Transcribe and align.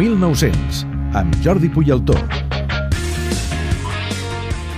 1900, 0.00 0.86
amb 1.12 1.34
Jordi 1.42 1.68
Puyaltó. 1.68 2.49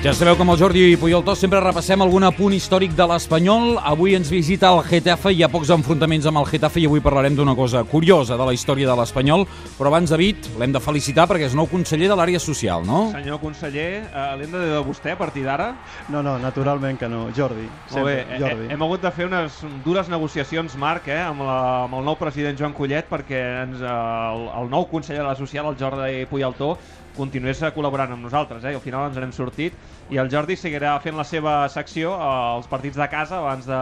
Ja 0.03 0.11
sabeu 0.11 0.35
que 0.35 0.43
amb 0.43 0.51
el 0.51 0.59
Jordi 0.59 0.97
Puyoltó 0.99 1.37
sempre 1.39 1.61
repassem 1.63 2.01
algun 2.03 2.25
apunt 2.27 2.57
històric 2.57 2.97
de 2.99 3.05
l'Espanyol. 3.07 3.77
Avui 3.87 4.17
ens 4.19 4.33
visita 4.35 4.73
el 4.75 4.81
Getafe, 4.83 5.31
hi 5.31 5.45
ha 5.47 5.49
pocs 5.49 5.69
enfrontaments 5.71 6.25
amb 6.27 6.41
el 6.41 6.49
Getafe 6.49 6.81
i 6.83 6.89
avui 6.89 6.99
parlarem 6.99 7.37
d'una 7.39 7.53
cosa 7.55 7.85
curiosa 7.87 8.35
de 8.35 8.49
la 8.49 8.51
història 8.51 8.89
de 8.91 8.97
l'Espanyol. 8.99 9.45
Però 9.77 9.93
abans, 9.93 10.11
David, 10.11 10.49
l'hem 10.59 10.73
de 10.75 10.81
felicitar 10.83 11.29
perquè 11.31 11.47
és 11.47 11.55
nou 11.55 11.71
conseller 11.71 12.09
de 12.11 12.17
l'àrea 12.19 12.41
social, 12.43 12.83
no? 12.83 13.13
Senyor 13.13 13.39
conseller, 13.39 13.85
eh, 14.03 14.25
l'hem 14.41 14.51
de 14.51 14.65
dir 14.65 14.73
de 14.73 14.81
vostè 14.89 15.13
a 15.15 15.21
partir 15.21 15.45
d'ara? 15.47 15.69
No, 16.11 16.19
no, 16.27 16.35
naturalment 16.43 16.99
que 16.99 17.07
no. 17.07 17.29
Jordi, 17.37 17.69
Molt 17.93 18.03
bé, 18.09 18.17
sempre, 18.25 18.41
Jordi. 18.41 18.67
He, 18.67 18.73
hem 18.75 18.83
hagut 18.83 19.07
de 19.07 19.13
fer 19.15 19.29
unes 19.31 19.61
dures 19.85 20.11
negociacions, 20.11 20.75
Marc, 20.83 21.07
eh, 21.15 21.21
amb, 21.29 21.47
la, 21.47 21.61
amb 21.85 22.01
el 22.01 22.03
nou 22.11 22.19
president 22.19 22.59
Joan 22.59 22.75
Collet 22.75 23.07
perquè 23.07 23.45
ens, 23.69 23.79
eh, 23.79 23.95
el, 23.95 24.49
el 24.65 24.75
nou 24.75 24.91
conseller 24.91 25.23
de 25.23 25.29
la 25.31 25.39
social, 25.39 25.71
el 25.71 25.79
Jordi 25.79 26.27
Puyaltó, 26.27 26.75
continués 27.17 27.61
col·laborant 27.77 28.15
amb 28.15 28.25
nosaltres, 28.25 28.65
eh? 28.65 28.73
i 28.73 28.79
al 28.79 28.85
final 28.85 29.11
ens 29.11 29.19
n'hem 29.21 29.35
sortit 29.37 29.77
i 30.13 30.19
el 30.21 30.29
Jordi 30.31 30.57
seguirà 30.57 30.99
fent 31.01 31.17
la 31.17 31.25
seva 31.25 31.69
secció 31.73 32.13
eh, 32.13 32.23
als 32.57 32.67
partits 32.69 32.97
de 32.97 33.09
casa 33.09 33.39
abans 33.39 33.67
de, 33.67 33.79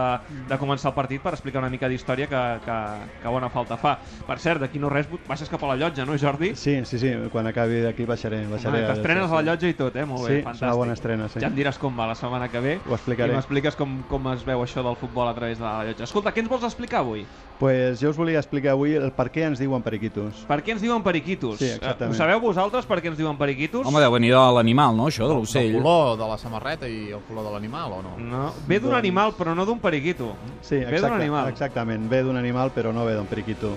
de 0.49 0.57
començar 0.61 0.89
el 0.91 0.95
partit 0.95 1.21
per 1.21 1.33
explicar 1.33 1.59
una 1.59 1.69
mica 1.69 1.89
d'història 1.91 2.27
que, 2.27 2.41
que, 2.65 2.77
que 3.21 3.27
bona 3.33 3.49
falta 3.49 3.77
fa. 3.77 3.97
Per 4.27 4.37
cert, 4.39 4.61
d'aquí 4.61 4.79
no 4.79 4.89
res, 4.89 5.07
baixes 5.27 5.49
cap 5.51 5.63
a 5.63 5.71
la 5.73 5.75
llotja, 5.75 6.05
no 6.05 6.17
Jordi? 6.17 6.53
Sí, 6.55 6.77
sí, 6.85 6.99
sí, 6.99 7.11
quan 7.31 7.47
acabi 7.47 7.81
d'aquí 7.81 8.05
baixaré. 8.05 8.45
baixaré 8.47 8.83
Home, 8.85 8.93
T'estrenes 8.93 9.31
a 9.31 9.35
la 9.41 9.43
llotja 9.51 9.67
i 9.69 9.73
tot, 9.75 9.95
eh? 9.95 10.05
Molt 10.05 10.25
Sí, 10.25 10.31
bé, 10.33 10.39
és 10.39 10.45
fantàstic. 10.45 10.67
una 10.69 10.75
bona 10.79 10.93
estrena, 10.93 11.27
sí. 11.29 11.39
Ja 11.43 11.47
em 11.51 11.55
diràs 11.55 11.77
com 11.81 11.97
va 11.99 12.07
la 12.07 12.15
setmana 12.15 12.47
que 12.49 12.59
ve 12.59 12.79
Ho 12.87 12.93
explicaré. 12.95 13.33
i 13.33 13.35
m'expliques 13.35 13.75
com, 13.75 14.01
com 14.09 14.31
es 14.33 14.45
veu 14.47 14.63
això 14.63 14.83
del 14.83 14.95
futbol 14.95 15.27
a 15.27 15.33
través 15.35 15.57
de 15.59 15.65
la 15.65 15.83
llotja. 15.85 16.03
Escolta, 16.07 16.31
què 16.33 16.39
ens 16.45 16.49
vols 16.49 16.63
explicar 16.63 16.99
avui? 17.05 17.25
pues 17.61 17.99
jo 18.01 18.09
us 18.09 18.17
volia 18.17 18.39
explicar 18.39 18.71
avui 18.71 18.95
el 18.97 19.11
per 19.13 19.27
què 19.29 19.43
ens 19.45 19.59
diuen 19.61 19.83
periquitos. 19.85 20.39
Per 20.49 20.55
què 20.65 20.71
ens 20.73 20.81
diuen 20.81 21.03
periquitos? 21.05 21.59
Sí, 21.59 21.65
Eh, 21.69 21.75
exactament. 21.75 22.15
Ho 22.15 22.17
sabeu 22.17 22.39
vosaltres 22.41 22.87
per 22.89 22.97
què 23.03 23.11
ens 23.11 23.19
diuen 23.19 23.37
periquitos? 23.37 23.85
Home, 23.85 23.99
deu 24.01 24.11
venir 24.15 24.31
de 24.33 24.39
l'animal, 24.55 24.95
no, 24.97 25.05
això, 25.11 25.27
de 25.27 25.35
El 25.35 25.43
l'ocell? 25.43 25.75
color 25.77 26.00
de 26.19 26.27
la 26.27 26.37
samarreta 26.37 26.87
i 26.89 27.11
el 27.15 27.21
color 27.27 27.45
de 27.47 27.51
l'animal, 27.55 27.91
o 27.99 28.01
no? 28.05 28.13
No, 28.17 28.43
ve 28.67 28.79
d'un 28.79 28.91
Doncs- 28.91 28.99
animal 28.99 29.33
però 29.37 29.55
no 29.55 29.65
d'un 29.65 29.79
periquito. 29.79 30.33
Sí, 30.61 30.75
ve 30.75 30.85
d'un 30.85 30.93
exacte, 30.95 31.15
animal. 31.21 31.49
exactament. 31.49 32.09
Ve 32.09 32.23
d'un 32.23 32.37
animal, 32.37 32.71
però 32.75 32.91
no 32.93 33.05
ve 33.05 33.15
d'un 33.15 33.27
periquito. 33.27 33.75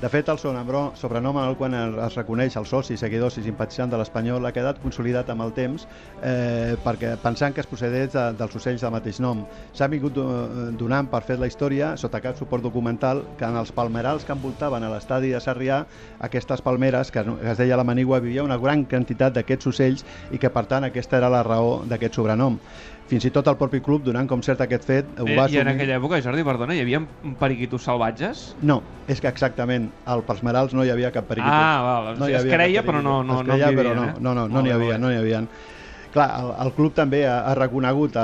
De 0.00 0.08
fet, 0.08 0.30
el 0.32 0.38
sobrenom, 0.40 0.94
sobrenom 0.96 1.36
en 1.36 1.44
el 1.50 1.56
qual 1.60 1.74
es 1.76 2.14
reconeix 2.16 2.54
als 2.56 2.70
socis, 2.72 3.02
seguidors 3.02 3.34
i 3.36 3.42
simpatitzants 3.44 3.92
de 3.92 3.98
l'Espanyol 4.00 4.46
ha 4.48 4.52
quedat 4.56 4.78
consolidat 4.80 5.28
amb 5.28 5.44
el 5.44 5.50
temps 5.52 5.82
eh, 6.24 6.72
perquè 6.80 7.10
pensant 7.20 7.52
que 7.52 7.60
es 7.60 7.68
procedeix 7.68 8.14
de, 8.14 8.22
dels 8.38 8.56
ocells 8.56 8.80
del 8.80 8.94
mateix 8.94 9.18
nom. 9.20 9.42
S'ha 9.76 9.90
vingut 9.92 10.14
do- 10.16 10.70
donant 10.80 11.10
per 11.12 11.20
fet 11.28 11.36
la 11.42 11.50
història, 11.50 11.90
sota 12.00 12.22
cap 12.24 12.38
suport 12.40 12.64
documental, 12.64 13.20
que 13.36 13.44
en 13.44 13.58
els 13.60 13.74
palmerals 13.76 14.24
que 14.24 14.32
envoltaven 14.32 14.86
a 14.88 14.88
l'estadi 14.94 15.34
de 15.34 15.42
Sarrià, 15.44 15.82
aquestes 16.24 16.64
palmeres, 16.64 17.12
que, 17.12 17.20
que 17.26 17.50
es 17.52 17.60
deia 17.60 17.76
la 17.76 17.84
manigua, 17.84 18.22
vivia 18.24 18.42
una 18.46 18.56
gran 18.56 18.86
quantitat 18.88 19.36
d'aquests 19.36 19.68
ocells 19.74 20.06
i 20.32 20.40
que, 20.40 20.48
per 20.48 20.64
tant, 20.70 20.88
aquesta 20.88 21.20
era 21.20 21.28
la 21.28 21.42
raó 21.44 21.82
d'aquest 21.84 22.16
sobrenom. 22.16 22.56
Fins 23.10 23.24
i 23.26 23.32
tot 23.34 23.48
el 23.50 23.56
propi 23.58 23.80
club, 23.82 24.04
donant 24.06 24.28
com 24.30 24.40
cert 24.46 24.60
aquest 24.62 24.84
fet, 24.86 25.08
ho 25.18 25.26
Eh, 25.26 25.34
va 25.36 25.48
I 25.50 25.58
en 25.58 25.68
aquella 25.72 25.96
època, 25.98 26.20
Jordi, 26.22 26.44
perdona, 26.46 26.76
hi 26.78 26.84
havia 26.84 27.00
periquitos 27.40 27.82
salvatges? 27.82 28.54
No, 28.62 28.80
és 29.10 29.18
que 29.20 29.26
exactament, 29.26 29.89
al 30.06 30.22
Palmerals 30.24 30.72
no 30.74 30.84
hi 30.84 30.90
havia 30.90 31.10
cap 31.12 31.26
periquito. 31.26 31.52
Ah, 31.52 31.80
val, 31.82 32.12
o 32.14 32.16
sigui, 32.16 32.34
es 32.34 32.40
havia 32.42 32.56
creia, 32.56 32.82
però 32.84 33.02
no- 33.02 33.22
no- 33.22 33.40
es 33.40 33.46
no 33.46 33.52
creia, 33.52 33.68
en 33.68 33.76
però 33.76 33.90
vivien, 33.90 33.96
no, 33.96 34.04
eh? 34.04 34.14
no, 34.20 34.34
no, 34.34 34.48
no 34.48 34.54
Molt 34.54 34.64
n'hi 34.66 34.72
havia, 34.72 34.98
no 34.98 35.08
n'hi 35.10 35.16
havia. 35.16 35.42
Clar, 36.12 36.28
el, 36.40 36.48
el 36.66 36.72
club 36.74 36.92
també 36.94 37.20
ha, 37.28 37.36
ha 37.46 37.54
reconegut 37.54 38.16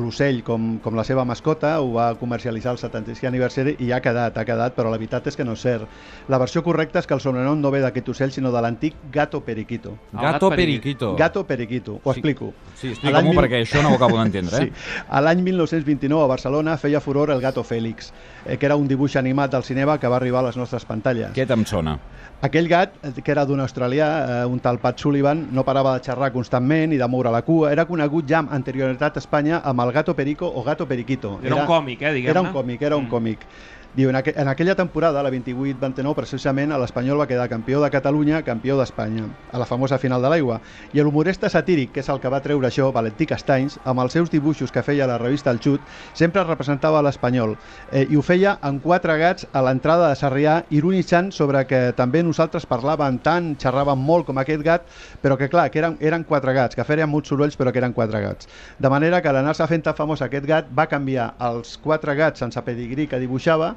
l'ocell 0.00 0.42
com, 0.46 0.78
com 0.80 0.94
la 0.96 1.04
seva 1.04 1.24
mascota, 1.28 1.74
ho 1.82 1.90
va 1.92 2.06
comercialitzar 2.16 2.72
el 2.72 2.78
75è 2.80 3.26
aniversari 3.28 3.74
i 3.84 3.90
ha 3.92 4.00
quedat, 4.00 4.38
ha 4.38 4.44
quedat, 4.48 4.72
però 4.76 4.88
la 4.88 4.96
veritat 4.96 5.26
és 5.28 5.36
que 5.36 5.44
no 5.44 5.52
és 5.52 5.60
cert. 5.60 5.84
La 6.32 6.38
versió 6.40 6.62
correcta 6.64 7.02
és 7.02 7.06
que 7.06 7.14
el 7.14 7.20
sobrenom 7.20 7.60
no 7.60 7.70
ve 7.74 7.82
d'aquest 7.84 8.08
ocell, 8.14 8.32
sinó 8.32 8.52
de 8.54 8.62
l'antic 8.64 8.96
gato 9.12 9.42
periquito. 9.44 9.92
Gato 10.12 10.48
gat 10.50 10.56
periquito. 10.56 11.14
Gato 11.20 11.44
periquito, 11.46 11.98
ho 12.02 12.12
Sí. 12.14 12.20
explico. 12.20 12.52
Sí, 12.80 12.88
explica-m'ho 12.94 13.30
mil- 13.30 13.38
perquè 13.42 13.60
això 13.62 13.82
no 13.82 13.90
ho 13.92 13.94
acabo 14.00 14.18
d'entendre, 14.18 14.56
eh? 14.64 14.72
Sí. 14.72 15.04
A 15.10 15.20
l'any 15.20 15.42
1929 15.42 16.24
a 16.24 16.26
Barcelona 16.26 16.78
feia 16.78 17.00
furor 17.00 17.30
el 17.30 17.40
gato 17.42 17.62
Fèlix, 17.62 18.12
eh, 18.46 18.56
que 18.56 18.66
era 18.66 18.76
un 18.76 18.88
dibuix 18.88 19.16
animat 19.16 19.52
del 19.52 19.62
cinema 19.64 19.98
que 20.00 20.08
va 20.08 20.16
arribar 20.16 20.40
a 20.40 20.46
les 20.48 20.56
nostres 20.56 20.84
pantalles. 20.84 21.30
Aquest 21.30 21.50
em 21.50 21.64
sona. 21.66 21.98
Aquell 22.44 22.68
gat, 22.68 22.94
eh, 23.02 23.12
que 23.22 23.30
era 23.32 23.44
d'un 23.46 23.60
australià, 23.60 24.42
eh, 24.42 24.46
un 24.46 24.60
tal 24.60 24.78
Pat 24.78 24.98
Sullivan, 24.98 25.48
no 25.52 25.64
parava 25.64 25.94
de 25.98 26.04
xerrar 26.04 26.32
constantment 26.32 26.92
i 26.92 26.98
de 27.00 27.08
moure 27.08 27.30
la 27.34 27.42
cua. 27.42 27.70
Era 27.74 27.84
conegut 27.90 28.26
ja 28.30 28.38
amb 28.42 28.52
anterioritat 28.54 29.16
a 29.18 29.22
Espanya 29.24 29.60
amb 29.64 29.80
el 29.84 29.92
gato 29.92 30.14
perico 30.14 30.46
o 30.46 30.62
gato 30.62 30.86
periquito. 30.86 31.38
Era 31.42 31.56
un 31.62 31.66
còmic, 31.66 32.02
eh, 32.02 32.12
diguem-ne. 32.18 32.30
Era 32.30 32.40
un 32.46 32.52
còmic, 32.54 32.82
era 32.82 32.96
un 32.96 33.04
Mm. 33.06 33.10
còmic. 33.16 33.46
Diu, 33.94 34.08
en, 34.10 34.16
aqu 34.18 34.32
en 34.34 34.48
aquella 34.50 34.74
temporada, 34.74 35.20
la 35.22 35.30
28-29, 35.30 36.16
precisament 36.18 36.72
l'Espanyol 36.74 37.20
va 37.20 37.28
quedar 37.30 37.44
campió 37.46 37.78
de 37.78 37.92
Catalunya, 37.94 38.40
campió 38.42 38.74
d'Espanya, 38.74 39.28
a 39.54 39.60
la 39.62 39.68
famosa 39.70 40.00
final 40.02 40.24
de 40.24 40.32
l'aigua. 40.32 40.56
I 40.90 41.04
l'humorista 41.04 41.46
satíric, 41.46 41.92
que 41.94 42.02
és 42.02 42.08
el 42.10 42.18
que 42.18 42.32
va 42.32 42.40
treure 42.42 42.66
això, 42.66 42.88
Valentí 42.90 43.28
Castanys, 43.30 43.76
amb 43.86 44.02
els 44.02 44.16
seus 44.16 44.32
dibuixos 44.32 44.74
que 44.74 44.82
feia 44.82 45.04
a 45.04 45.12
la 45.12 45.18
revista 45.22 45.52
El 45.54 45.60
Xut, 45.62 45.84
sempre 46.10 46.42
representava 46.42 47.04
l'Espanyol. 47.06 47.54
Eh, 47.92 48.08
I 48.10 48.18
ho 48.18 48.24
feia 48.26 48.56
en 48.66 48.80
quatre 48.82 49.14
gats 49.20 49.46
a 49.52 49.62
l'entrada 49.62 50.10
de 50.10 50.18
Sarrià, 50.18 50.56
ironitzant 50.74 51.30
sobre 51.30 51.62
que 51.70 51.84
també 51.94 52.24
nosaltres 52.26 52.66
parlàvem 52.66 53.22
tant, 53.22 53.52
xerràvem 53.62 54.02
molt 54.10 54.26
com 54.26 54.42
aquest 54.42 54.66
gat, 54.66 54.90
però 55.22 55.38
que 55.38 55.46
clar, 55.52 55.68
que 55.70 55.78
eren, 55.78 55.94
eren 56.02 56.26
quatre 56.26 56.56
gats, 56.58 56.74
que 56.74 56.82
feien 56.82 57.14
molts 57.14 57.30
sorolls 57.30 57.54
però 57.54 57.70
que 57.70 57.78
eren 57.78 57.94
quatre 57.94 58.26
gats. 58.26 58.50
De 58.74 58.90
manera 58.90 59.22
que 59.22 59.38
l'anar-se 59.38 59.70
fent 59.70 59.86
tan 59.86 59.94
famós 59.94 60.26
aquest 60.26 60.50
gat 60.50 60.74
va 60.74 60.90
canviar 60.90 61.30
els 61.46 61.78
quatre 61.78 62.18
gats 62.18 62.42
sense 62.42 62.58
pedigrí 62.66 63.06
que 63.06 63.22
dibuixava 63.22 63.76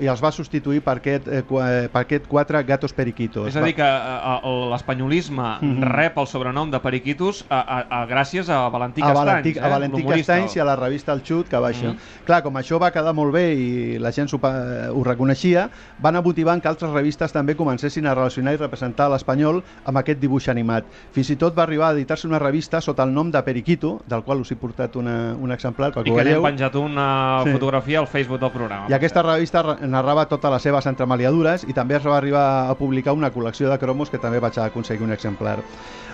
i 0.00 0.06
els 0.06 0.20
va 0.22 0.30
substituir 0.32 0.80
per 0.82 0.96
aquest, 0.98 1.28
eh, 1.28 1.38
eh, 1.44 1.88
per 1.92 2.00
aquest 2.02 2.26
quatre 2.26 2.62
gatos 2.64 2.92
periquitos. 2.92 3.48
És 3.48 3.56
a 3.56 3.62
dir, 3.62 3.74
que 3.74 3.82
eh, 3.82 4.40
eh, 4.42 4.68
l'espanyolisme 4.70 5.58
Mhm. 5.60 5.82
rep 5.82 6.18
el 6.18 6.26
sobrenom 6.26 6.70
de 6.70 6.80
periquitos 6.80 7.44
a, 7.48 7.60
a, 7.60 8.02
a, 8.02 8.06
gràcies 8.06 8.48
a 8.48 8.68
Valentí 8.68 9.02
a 9.02 9.06
Castanys, 9.06 9.26
Valentí, 9.26 9.50
eh? 9.58 9.60
a 9.62 9.68
Valentí. 9.68 10.04
Castanys 10.04 10.56
i 10.56 10.60
a 10.60 10.64
la 10.64 10.76
revista 10.76 11.12
El 11.12 11.22
Xut 11.22 11.48
que 11.48 11.56
baixa. 11.58 11.88
Mhm. 11.92 11.98
Clar, 12.24 12.42
com 12.42 12.54
això 12.56 12.78
va 12.80 12.90
quedar 12.90 13.14
molt 13.14 13.32
bé 13.32 13.54
i 13.54 13.98
la 13.98 14.10
gent 14.12 14.30
pa- 14.40 14.90
ho 14.92 15.04
reconeixia, 15.04 15.68
van 15.98 16.16
a 16.16 16.22
motivant 16.22 16.60
que 16.62 16.68
altres 16.68 16.90
revistes 16.90 17.32
també 17.32 17.54
comencessin 17.56 18.06
a 18.06 18.14
relacionar 18.14 18.54
i 18.54 18.56
representar 18.56 19.08
l'espanyol 19.10 19.62
amb 19.84 19.98
aquest 19.98 20.18
dibuix 20.20 20.48
animat. 20.48 20.84
Fins 21.12 21.30
i 21.30 21.36
tot 21.36 21.56
va 21.56 21.62
arribar 21.64 21.88
a 21.90 21.92
editar-se 21.92 22.26
una 22.26 22.38
revista 22.38 22.80
sota 22.80 23.02
el 23.04 23.12
nom 23.12 23.30
de 23.30 23.42
Periquito, 23.42 24.02
del 24.06 24.22
qual 24.24 24.40
us 24.40 24.50
he 24.52 24.56
portat 24.56 24.96
una, 24.96 25.34
un 25.38 25.52
exemplar 25.52 25.92
perquè 25.92 26.08
I 26.08 26.10
ho 26.10 26.16
que 26.16 26.24
n'hem 26.24 26.32
veieu. 26.34 26.42
penjat 26.42 26.74
una 26.76 27.40
Sí. 27.44 27.50
fotografia 27.52 27.98
al 28.00 28.06
Facebook 28.06 28.40
del 28.40 28.50
programa. 28.50 28.86
I 28.88 28.92
aquesta 28.94 29.22
revista 29.22 29.62
narrava 29.90 30.26
totes 30.30 30.52
les 30.52 30.62
seves 30.62 30.86
entremaliadures 30.90 31.66
i 31.68 31.74
també 31.76 31.98
es 31.98 32.06
va 32.06 32.16
arribar 32.16 32.44
a 32.70 32.74
publicar 32.78 33.14
una 33.16 33.32
col·lecció 33.34 33.70
de 33.70 33.78
cromos 33.78 34.10
que 34.10 34.20
també 34.22 34.40
vaig 34.40 34.58
aconseguir 34.58 35.04
un 35.04 35.12
exemplar. 35.12 35.58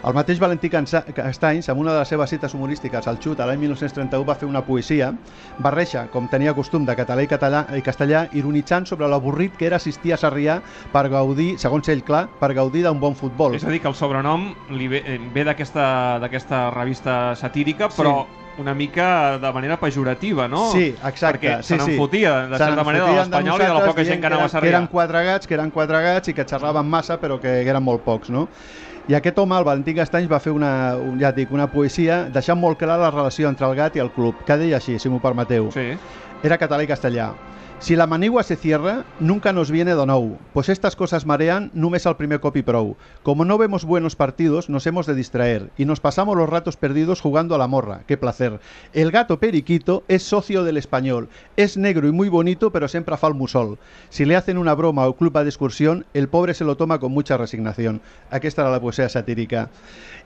El 0.01 0.15
mateix 0.17 0.39
Valentí 0.41 0.71
Castanys, 0.73 1.69
amb 1.69 1.83
una 1.83 1.93
de 1.93 1.99
les 2.01 2.09
seves 2.09 2.31
cites 2.33 2.55
humorístiques 2.57 3.07
al 3.07 3.19
Xut, 3.21 3.43
l'any 3.45 3.61
1931 3.61 4.25
va 4.25 4.37
fer 4.41 4.49
una 4.49 4.63
poesia, 4.65 5.11
barreja, 5.59 6.07
com 6.13 6.29
tenia 6.33 6.55
costum, 6.57 6.87
de 6.89 6.97
català 6.97 7.27
i, 7.27 7.29
català 7.29 7.67
i 7.77 7.85
castellà, 7.85 8.25
ironitzant 8.33 8.89
sobre 8.89 9.11
l'avorrit 9.13 9.59
que 9.61 9.69
era 9.69 9.77
assistir 9.77 10.15
a 10.17 10.21
Sarrià 10.21 10.61
per 10.93 11.07
gaudir, 11.13 11.53
segons 11.61 11.93
ell 11.93 12.01
clar, 12.07 12.27
per 12.41 12.55
gaudir 12.57 12.87
d'un 12.89 13.01
bon 13.01 13.15
futbol. 13.19 13.59
És 13.61 13.69
a 13.69 13.73
dir, 13.73 13.83
que 13.85 13.93
el 13.93 13.99
sobrenom 13.99 14.55
li 14.73 14.89
ve, 14.89 15.05
eh, 15.05 15.21
ve 15.35 15.45
d'aquesta 15.45 16.63
revista 16.73 17.21
satírica, 17.37 17.93
però 17.93 18.23
una 18.59 18.75
mica 18.75 19.39
de 19.39 19.53
manera 19.53 19.79
pejorativa, 19.81 20.49
no? 20.49 20.71
Sí, 20.73 20.95
exacte. 21.07 21.49
Perquè 21.49 21.63
sí, 21.63 21.75
se 21.75 21.79
sí. 21.79 21.91
n'enfotia, 21.91 22.35
de 22.51 22.59
Se 22.59 22.65
certa 22.65 22.85
manera, 22.85 23.07
de 23.07 23.17
l'Espanyol 23.17 23.61
i 23.63 23.65
de 23.65 23.75
la 23.75 23.87
poca 23.87 24.05
gent 24.05 24.21
que 24.21 24.27
anava 24.27 24.45
a 24.45 24.53
Sarrià. 24.53 24.69
Que 24.69 24.77
eren 24.77 24.87
quatre 24.93 25.25
gats, 25.25 25.47
que 25.47 25.55
eren 25.55 25.71
quatre 25.71 26.03
gats 26.05 26.29
i 26.29 26.35
que 26.37 26.45
xerraven 26.45 26.87
massa, 26.87 27.19
però 27.21 27.41
que 27.41 27.61
eren 27.63 27.83
molt 27.83 28.05
pocs, 28.05 28.31
no? 28.31 28.49
I 29.09 29.17
aquest 29.17 29.39
home, 29.43 29.57
el 29.59 29.65
Valentí 29.65 29.95
Castanys, 29.97 30.29
va 30.31 30.39
fer 30.39 30.53
una, 30.53 30.97
un, 31.01 31.17
ja 31.19 31.33
dic, 31.35 31.51
una 31.51 31.67
poesia 31.73 32.25
deixant 32.31 32.59
molt 32.61 32.79
clara 32.79 33.09
la 33.09 33.11
relació 33.11 33.49
entre 33.49 33.67
el 33.67 33.75
gat 33.75 33.97
i 33.97 34.03
el 34.05 34.13
club, 34.15 34.45
que 34.47 34.59
deia 34.61 34.77
així, 34.79 34.99
si 35.03 35.09
m'ho 35.11 35.19
permeteu. 35.25 35.71
Sí. 35.75 35.97
Era 36.43 36.57
català 36.57 36.81
i 36.81 36.89
castellà. 36.89 37.35
Si 37.81 37.97
la 37.97 38.07
manigua 38.07 38.43
se 38.43 38.57
cierra, 38.57 39.07
nunca 39.21 39.55
nos 39.55 39.71
viene 39.71 39.95
de 39.95 40.05
nou, 40.05 40.37
pues 40.53 40.69
estas 40.69 40.97
cosas 40.97 41.25
marean 41.25 41.71
només 41.73 42.05
al 42.05 42.19
primer 42.19 42.37
cop 42.41 42.59
i 42.61 42.63
prou. 42.63 42.91
Como 43.25 43.47
no 43.47 43.57
vemos 43.57 43.87
buenos 43.87 44.17
partidos, 44.17 44.69
nos 44.69 44.87
hemos 44.87 45.07
de 45.07 45.15
distraer 45.15 45.71
y 45.79 45.87
nos 45.87 45.99
pasamos 45.99 46.37
los 46.37 46.49
ratos 46.49 46.77
perdidos 46.77 47.23
jugando 47.23 47.55
a 47.55 47.59
la 47.59 47.69
morra. 47.69 48.03
¡Qué 48.07 48.19
placer! 48.19 48.61
El 48.93 49.11
gato 49.11 49.41
periquito 49.41 50.05
es 50.09 50.23
socio 50.23 50.63
del 50.63 50.77
español. 50.77 51.31
Es 51.57 51.79
negro 51.79 52.07
y 52.07 52.13
muy 52.13 52.29
bonito, 52.29 52.71
pero 52.71 52.87
siempre 52.87 53.17
fa 53.17 53.29
el. 53.29 53.79
Si 54.11 54.27
le 54.27 54.37
hacen 54.37 54.59
una 54.59 54.75
broma 54.75 55.07
o 55.07 55.17
club 55.17 55.39
de 55.39 55.49
excursión, 55.49 56.05
el 56.13 56.29
pobre 56.29 56.53
se 56.53 56.65
lo 56.65 56.77
toma 56.77 57.01
con 57.01 57.13
mucha 57.13 57.39
resignación. 57.39 58.03
Aquesta 58.31 58.61
era 58.61 58.71
la 58.71 58.81
poesia 58.81 59.09
satírica. 59.09 59.71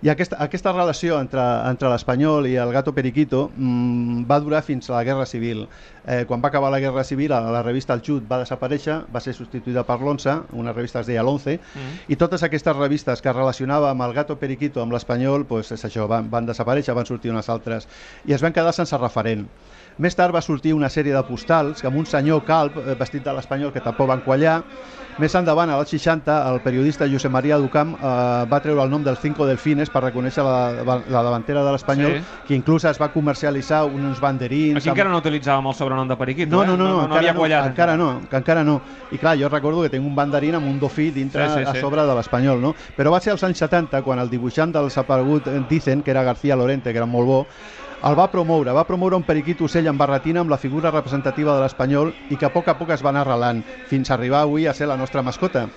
I 0.02 0.10
aquesta, 0.10 0.36
aquesta 0.42 0.72
relació 0.74 1.16
entre, 1.16 1.40
entre 1.70 1.88
l'espanyol 1.88 2.44
i 2.50 2.58
el 2.60 2.72
gato 2.74 2.92
periquito 2.92 3.46
mmm, 3.56 4.26
va 4.28 4.36
durar 4.42 4.60
fins 4.66 4.90
a 4.90 4.98
la 4.98 5.04
Guerra 5.06 5.24
Civil. 5.24 5.68
Eh, 6.06 6.24
quan 6.28 6.42
va 6.42 6.50
acabar 6.50 6.70
la 6.70 6.80
Guerra 6.80 7.04
Civil, 7.04 7.30
la, 7.30 7.40
la 7.50 7.62
revista 7.62 7.94
El 7.96 8.02
Xut 8.04 8.26
va 8.28 8.42
desaparèixer, 8.42 8.98
va 9.14 9.22
ser 9.24 9.32
substituïda 9.36 9.86
per 9.88 9.96
l'Once, 10.02 10.34
una 10.52 10.74
revista 10.76 11.00
es 11.00 11.08
deia 11.08 11.24
l'Once, 11.24 11.56
mm. 11.56 11.94
i 12.12 12.18
totes 12.20 12.44
aquestes 12.44 12.76
revistes 12.76 13.24
que 13.24 13.30
es 13.32 13.36
relacionava 13.36 13.88
amb 13.90 14.04
el 14.04 14.12
Gato 14.16 14.36
Periquito, 14.40 14.82
amb 14.82 14.92
l'espanyol, 14.92 15.46
pues, 15.48 15.72
és 15.72 15.86
això, 15.88 16.04
van, 16.10 16.28
van 16.30 16.50
desaparèixer, 16.50 16.96
van 16.96 17.08
sortir 17.08 17.32
unes 17.32 17.48
altres, 17.48 17.88
i 18.28 18.36
es 18.36 18.44
van 18.44 18.52
quedar 18.52 18.76
sense 18.76 19.00
referent. 19.00 19.48
Més 19.98 20.16
tard 20.18 20.34
va 20.34 20.40
sortir 20.42 20.72
una 20.74 20.88
sèrie 20.90 21.14
de 21.14 21.22
postals 21.22 21.84
amb 21.86 21.96
un 22.00 22.06
senyor 22.06 22.42
calp 22.44 22.80
eh, 22.82 22.94
vestit 22.98 23.22
de 23.22 23.32
l'espanyol 23.36 23.70
que 23.72 23.80
tampoc 23.80 24.08
van 24.10 24.24
quallar. 24.26 24.62
Més 25.22 25.30
endavant, 25.38 25.70
als 25.70 25.92
60, 25.94 26.34
el 26.50 26.56
periodista 26.64 27.06
Josep 27.06 27.30
Maria 27.30 27.54
Ducamp 27.62 27.92
eh, 27.94 28.08
va 28.50 28.58
treure 28.60 28.82
el 28.82 28.90
nom 28.90 29.04
del 29.06 29.14
Cinco 29.22 29.46
Delfines 29.46 29.86
per 29.94 30.02
reconèixer 30.02 30.42
la, 30.42 30.72
la 31.06 31.22
davantera 31.22 31.62
de 31.62 31.70
l'espanyol, 31.76 32.16
Sí. 32.18 32.24
que 32.48 32.54
inclús 32.58 32.82
es 32.90 32.98
va 33.00 33.12
comercialitzar 33.14 33.84
uns 33.86 34.18
banderins... 34.20 34.80
Aquí 34.82 34.90
encara 34.90 35.12
no 35.12 35.20
utilitzàvem 35.22 35.68
el 35.70 35.76
sobrenom 35.78 36.10
de 36.10 36.16
Periquito, 36.18 36.50
No, 36.56 36.64
eh? 36.64 36.66
no, 36.66 36.76
no, 36.76 36.88
no, 36.88 36.96
no, 37.06 37.14
encara, 37.14 37.32
no, 37.32 37.68
encara 37.68 37.96
no, 37.96 38.08
que 38.28 38.36
encara 38.42 38.64
no. 38.64 38.80
I 39.14 39.18
clar, 39.22 39.36
jo 39.38 39.48
recordo 39.48 39.82
que 39.86 39.92
tinc 39.94 40.02
un 40.04 40.16
banderín 40.18 40.58
amb 40.58 40.66
un 40.66 40.80
dofí 40.82 41.12
dintre 41.14 41.46
Sí, 41.46 41.60
sí, 41.60 41.62
a 41.70 41.76
sí. 41.78 41.80
sobre 41.80 42.02
de 42.02 42.14
l'espanyol, 42.18 42.58
no? 42.60 42.74
Però 42.98 43.14
va 43.14 43.20
ser 43.22 43.30
als 43.36 43.46
anys 43.46 43.62
70 43.62 44.02
quan 44.02 44.18
el 44.18 44.28
dibuixant 44.30 44.74
del 44.74 44.90
desaparegut 44.90 45.46
eh, 45.46 45.60
Dicen, 45.70 46.02
que 46.02 46.10
era 46.10 46.24
García 46.26 46.56
Lorente, 46.56 46.90
que 46.90 46.98
era 46.98 47.06
molt 47.06 47.26
bo, 47.30 47.40
el 48.08 48.16
va 48.18 48.24
promoure, 48.30 48.72
va 48.76 48.84
promoure 48.88 49.18
un 49.18 49.26
periquit 49.26 49.60
ocell 49.66 49.88
amb 49.90 50.00
barretina 50.02 50.42
amb 50.42 50.50
la 50.52 50.58
figura 50.58 50.90
representativa 50.94 51.54
de 51.54 51.62
l'espanyol 51.64 52.12
i 52.28 52.38
que 52.40 52.48
a 52.48 52.52
poc 52.54 52.68
a 52.68 52.76
poc 52.80 52.90
es 52.96 53.04
van 53.06 53.20
arrelant, 53.20 53.62
fins 53.90 54.10
a 54.10 54.16
arribar 54.18 54.42
avui 54.42 54.66
a 54.66 54.74
ser 54.74 54.90
la 54.90 54.98
nostra 55.00 55.22
mascota. 55.22 55.68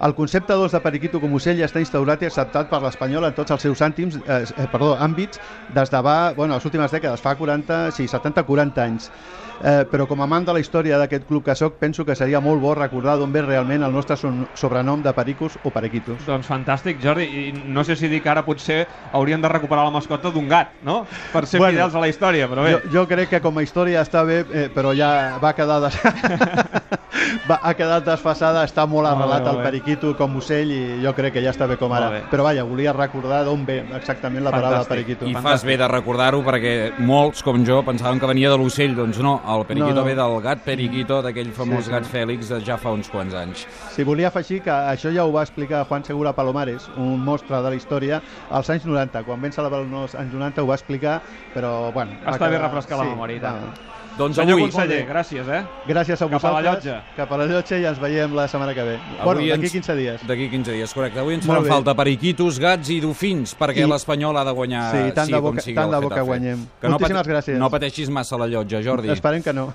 El 0.00 0.14
concepte 0.16 0.56
d'os 0.56 0.72
de 0.72 0.80
periquito 0.80 1.20
com 1.20 1.34
ocell 1.36 1.60
està 1.64 1.80
instaurat 1.82 2.22
i 2.24 2.28
acceptat 2.30 2.70
per 2.70 2.80
l'espanyol 2.80 3.26
en 3.28 3.34
tots 3.36 3.52
els 3.52 3.66
seus 3.66 3.82
àntims, 3.84 4.16
eh, 4.24 4.38
eh, 4.48 4.68
perdó, 4.72 4.94
àmbits 4.96 5.40
des 5.76 5.92
de 5.92 6.00
va, 6.00 6.32
bueno, 6.32 6.54
les 6.56 6.64
últimes 6.64 6.92
dècades, 6.94 7.20
fa 7.20 7.34
40, 7.36 7.90
sí, 7.92 8.08
70-40 8.08 8.80
anys. 8.80 9.10
Eh, 9.60 9.84
però 9.92 10.06
com 10.08 10.22
a 10.22 10.24
amant 10.24 10.46
de 10.48 10.54
la 10.56 10.60
història 10.62 10.96
d'aquest 10.96 11.26
club 11.28 11.44
que 11.44 11.54
soc, 11.54 11.74
penso 11.76 12.06
que 12.08 12.14
seria 12.16 12.40
molt 12.40 12.62
bo 12.62 12.72
recordar 12.78 13.18
d'on 13.20 13.32
ve 13.32 13.42
realment 13.44 13.84
el 13.84 13.92
nostre 13.92 14.16
sobrenom 14.16 15.02
de 15.04 15.12
pericos 15.12 15.58
o 15.62 15.72
periquitos. 15.74 16.24
Doncs 16.24 16.48
fantàstic, 16.48 16.96
Jordi. 17.02 17.26
I 17.28 17.52
no 17.52 17.84
sé 17.84 17.96
si 17.96 18.08
que 18.08 18.30
ara 18.32 18.44
potser 18.46 18.86
hauríem 19.12 19.42
de 19.42 19.52
recuperar 19.52 19.84
la 19.84 19.92
mascota 19.92 20.32
d'un 20.32 20.48
gat, 20.48 20.72
no? 20.82 21.02
Per 21.34 21.44
ser 21.46 21.60
Bueno, 21.60 21.76
fidels 21.76 21.94
a 21.94 22.00
la 22.00 22.08
història, 22.08 22.48
però 22.48 22.64
bé. 22.64 22.72
Jo, 22.72 22.80
jo 22.94 23.06
crec 23.08 23.34
que 23.34 23.42
com 23.44 23.58
a 23.58 23.62
història 23.62 24.00
està 24.00 24.24
bé, 24.24 24.46
eh, 24.48 24.68
però 24.72 24.96
ja 24.96 25.36
va 25.42 25.52
quedar 25.52 25.82
des... 25.84 26.00
va, 27.48 27.58
ha 27.62 27.74
quedat 27.74 28.04
desfasada, 28.06 28.64
està 28.64 28.86
molt 28.86 29.00
Molt 29.08 29.18
bé, 29.18 29.22
arrelat 29.24 29.46
el 29.50 29.56
bé. 29.58 29.62
periquito 29.64 30.16
com 30.16 30.36
ocell 30.36 30.70
i 30.70 30.80
jo 31.02 31.12
crec 31.14 31.32
que 31.34 31.42
ja 31.42 31.50
està 31.50 31.66
bé 31.68 31.76
com 31.76 31.92
ara. 31.92 32.08
bé. 32.10 32.22
Però 32.30 32.42
vaja, 32.44 32.64
volia 32.64 32.92
recordar 32.92 33.44
d'on 33.44 33.64
ve 33.66 33.78
exactament 33.96 34.44
la 34.44 34.50
paraula 34.50 34.80
Fantàstic. 34.82 34.88
periquito. 34.88 35.26
I 35.26 35.34
fas 35.34 35.64
bé 35.64 35.76
de 35.76 35.88
recordar-ho 35.88 36.42
perquè 36.44 36.92
molts, 36.98 37.42
com 37.42 37.64
jo, 37.64 37.82
pensaven 37.82 38.20
que 38.20 38.26
venia 38.26 38.50
de 38.50 38.58
l'ocell. 38.58 38.94
Doncs 38.96 39.18
no, 39.18 39.40
el 39.48 39.64
periquito 39.66 39.94
No, 39.94 40.00
no. 40.02 40.04
ve 40.04 40.14
del 40.14 40.40
gat 40.42 40.62
periquito, 40.64 41.20
d'aquell 41.22 41.52
famós 41.52 41.84
sí. 41.86 41.90
gat 41.90 42.04
Fèlix 42.04 42.48
de 42.48 42.60
ja 42.64 42.76
fa 42.76 42.90
uns 42.92 43.08
quants 43.10 43.34
anys. 43.34 43.66
Si 43.90 44.04
volia 44.04 44.28
afegir 44.28 44.62
que 44.62 44.70
això 44.70 45.12
ja 45.14 45.24
ho 45.24 45.32
va 45.32 45.42
explicar 45.42 45.84
Juan 45.86 46.04
Segura 46.04 46.32
Palomares, 46.32 46.88
un 46.96 47.18
mostre 47.24 47.56
de 47.62 47.70
la 47.70 47.74
història, 47.76 48.22
als 48.50 48.70
anys 48.70 48.84
90. 48.86 49.24
Quan 49.24 49.40
vam 49.40 49.52
celebrar 49.52 49.80
els 49.80 50.14
anys 50.14 50.32
90 50.34 50.62
ho 50.62 50.66
va 50.66 50.74
explicar, 50.74 51.20
però 51.54 51.92
bueno... 51.92 52.12
va 52.24 52.32
Està 52.32 52.46
bé 52.48 52.56
quedar- 52.56 52.68
refrescar 52.68 52.98
la 52.98 53.04
memòria, 53.04 53.36
i 53.36 53.40
tant. 53.40 53.56
va. 53.64 53.99
Doncs 54.18 54.36
Senyor 54.36 54.58
avui, 54.58 54.62
conseller, 54.70 55.06
gràcies, 55.08 55.48
eh? 55.48 55.62
Gràcies 55.88 56.20
a 56.20 56.28
Cap 56.28 56.44
a 56.44 56.50
la 56.50 56.60
vosaltres. 56.60 56.84
llotja. 56.84 57.02
Cap 57.16 57.32
a 57.32 57.36
la 57.38 57.46
llotja 57.46 57.78
i 57.78 57.84
ens 57.86 57.98
veiem 57.98 58.34
la 58.34 58.46
setmana 58.48 58.74
que 58.74 58.82
ve. 58.82 58.98
bueno, 59.24 59.40
d'aquí 59.40 59.70
15 59.70 59.94
dies. 59.96 60.26
D'aquí 60.26 60.48
15 60.50 60.72
dies, 60.72 60.92
correcte. 60.92 61.20
Avui 61.20 61.34
ens 61.34 61.46
Molt 61.46 61.60
faran 61.60 61.64
bé. 61.64 61.70
falta 61.70 61.94
periquitos, 61.94 62.58
gats 62.58 62.90
i 62.90 63.00
dofins, 63.00 63.56
perquè 63.56 63.84
I- 63.86 63.88
l'Espanyol 63.88 64.36
ha 64.36 64.44
de 64.44 64.52
guanyar 64.52 64.90
Sí, 64.90 64.98
tant 65.14 65.14
de 65.14 65.24
sigui 65.26 65.40
bo 65.40 65.46
com 65.48 65.56
que- 65.56 65.62
sigui 65.62 65.74
tant 65.76 65.90
de 65.90 65.96
bo 65.96 66.08
que 66.08 66.14
Getafe. 66.14 66.26
guanyem. 66.26 66.66
Que 66.80 66.86
no 66.88 66.90
Moltíssimes 66.98 67.22
pati- 67.22 67.30
gràcies. 67.30 67.58
No 67.58 67.70
pateixis 67.70 68.10
massa 68.10 68.36
la 68.36 68.46
llotja, 68.46 68.82
Jordi. 68.82 69.10
Esperem 69.10 69.42
que 69.42 69.52
no. 69.52 69.66